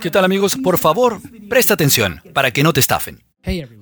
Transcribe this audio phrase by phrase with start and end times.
[0.00, 0.56] ¿Qué tal amigos?
[0.62, 3.24] Por favor, presta atención para que no te estafen.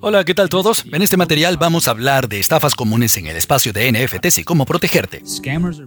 [0.01, 0.85] Hola, ¿qué tal todos?
[0.91, 4.43] En este material vamos a hablar de estafas comunes en el espacio de NFTs y
[4.43, 5.23] cómo protegerte.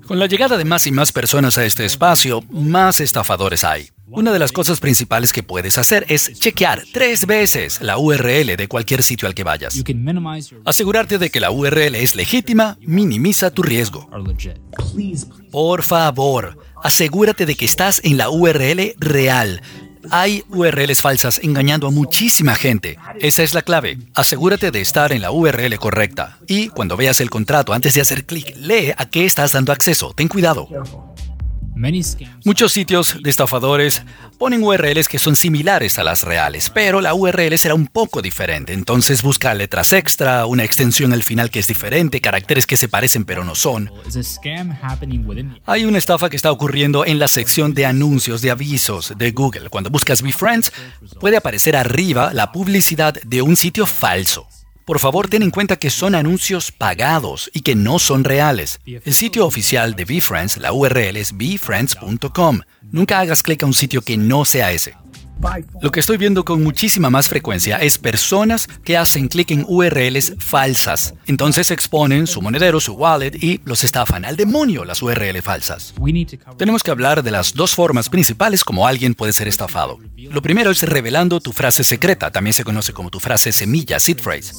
[0.07, 3.89] Con la llegada de más y más personas a este espacio, más estafadores hay.
[4.13, 8.67] Una de las cosas principales que puedes hacer es chequear tres veces la URL de
[8.69, 9.83] cualquier sitio al que vayas.
[10.65, 14.11] Asegurarte de que la URL es legítima minimiza tu riesgo.
[15.53, 19.63] Por favor, asegúrate de que estás en la URL real.
[20.11, 22.99] Hay URLs falsas engañando a muchísima gente.
[23.21, 23.99] Esa es la clave.
[24.15, 26.39] Asegúrate de estar en la URL correcta.
[26.47, 30.13] Y cuando veas el contrato antes de hacer clic, lee a qué estás dando acceso.
[30.15, 30.69] Ten cuidado.
[32.45, 34.03] Muchos sitios de estafadores
[34.39, 38.73] ponen URLs que son similares a las reales, pero la URL será un poco diferente.
[38.73, 43.25] Entonces busca letras extra, una extensión al final que es diferente, caracteres que se parecen
[43.25, 43.91] pero no son.
[45.67, 49.71] Hay una estafa que está ocurriendo en la sección de anuncios de avisos de Google.
[49.71, 50.73] Cuando buscas BeFriends,
[51.19, 54.47] puede aparecer arriba la publicidad de un sitio falso.
[54.91, 58.81] Por favor, ten en cuenta que son anuncios pagados y que no son reales.
[58.85, 62.63] El sitio oficial de BeFriends, la URL es befriends.com.
[62.91, 64.97] Nunca hagas clic a un sitio que no sea ese.
[65.81, 70.35] Lo que estoy viendo con muchísima más frecuencia es personas que hacen clic en URLs
[70.39, 71.15] falsas.
[71.27, 74.25] Entonces exponen su monedero, su wallet y los estafan.
[74.25, 75.95] Al demonio las URL falsas.
[76.57, 79.99] Tenemos que hablar de las dos formas principales como alguien puede ser estafado.
[80.17, 84.19] Lo primero es revelando tu frase secreta, también se conoce como tu frase semilla, seed
[84.19, 84.53] phrase.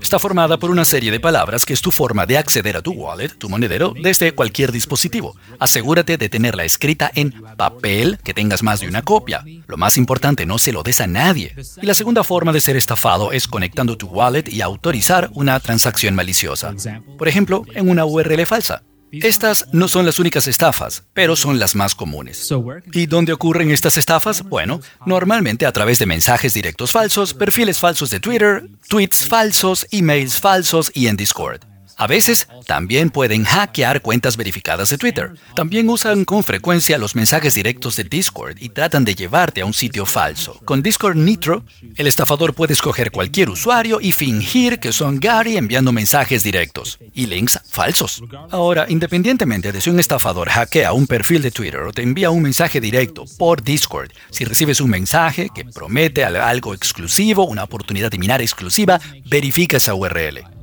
[0.00, 2.92] Está formada por una serie de palabras que es tu forma de acceder a tu
[2.92, 5.36] wallet, tu monedero, desde cualquier dispositivo.
[5.58, 9.44] Asegúrate de tenerla escrita en papel, que tengas más de una copia.
[9.70, 11.54] Lo más importante no se lo des a nadie.
[11.80, 16.16] Y la segunda forma de ser estafado es conectando tu wallet y autorizar una transacción
[16.16, 16.74] maliciosa.
[17.16, 18.82] Por ejemplo, en una URL falsa.
[19.12, 22.48] Estas no son las únicas estafas, pero son las más comunes.
[22.92, 24.42] ¿Y dónde ocurren estas estafas?
[24.42, 30.40] Bueno, normalmente a través de mensajes directos falsos, perfiles falsos de Twitter, tweets falsos, emails
[30.40, 31.69] falsos y en Discord.
[32.00, 35.34] A veces también pueden hackear cuentas verificadas de Twitter.
[35.54, 39.74] También usan con frecuencia los mensajes directos de Discord y tratan de llevarte a un
[39.74, 40.58] sitio falso.
[40.64, 41.62] Con Discord Nitro,
[41.96, 47.26] el estafador puede escoger cualquier usuario y fingir que son Gary enviando mensajes directos y
[47.26, 48.22] links falsos.
[48.50, 52.40] Ahora, independientemente de si un estafador hackea un perfil de Twitter o te envía un
[52.40, 58.16] mensaje directo por Discord, si recibes un mensaje que promete algo exclusivo, una oportunidad de
[58.16, 60.59] minar exclusiva, verifica esa URL.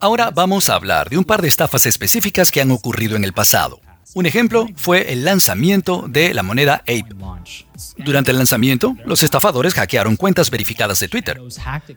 [0.00, 3.32] Ahora vamos a hablar de un par de estafas específicas que han ocurrido en el
[3.32, 3.80] pasado.
[4.14, 7.14] Un ejemplo fue el lanzamiento de la moneda Ape.
[7.96, 11.40] Durante el lanzamiento, los estafadores hackearon cuentas verificadas de Twitter.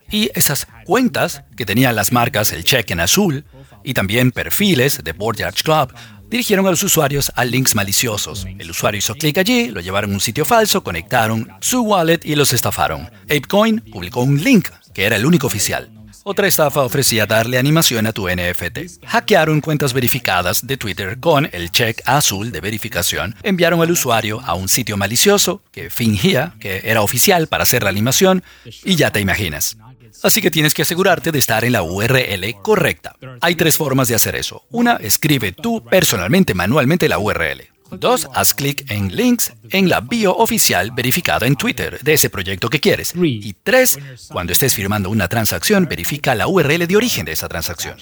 [0.10, 3.44] Y esas cuentas, que tenían las marcas el check en azul
[3.84, 5.94] y también perfiles de Board Club,
[6.30, 8.46] dirigieron a los usuarios a links maliciosos.
[8.58, 12.36] El usuario hizo clic allí, lo llevaron a un sitio falso, conectaron su wallet y
[12.36, 13.10] los estafaron.
[13.24, 15.92] ApeCoin publicó un link, que era el único oficial.
[16.24, 19.06] Otra estafa ofrecía darle animación a tu NFT.
[19.06, 23.36] Hackearon cuentas verificadas de Twitter con el check azul de verificación.
[23.44, 27.90] Enviaron al usuario a un sitio malicioso que fingía que era oficial para hacer la
[27.90, 28.44] animación
[28.84, 29.78] y ya te imaginas.
[30.24, 33.16] Así que tienes que asegurarte de estar en la URL correcta.
[33.42, 34.66] Hay tres formas de hacer eso.
[34.72, 37.75] Una, escribe tú personalmente manualmente la URL.
[38.00, 42.70] Dos, haz clic en links en la bio oficial verificada en Twitter de ese proyecto
[42.70, 43.14] que quieres.
[43.16, 43.98] Y tres,
[44.30, 47.98] cuando estés firmando una transacción, verifica la URL de origen de esa transacción.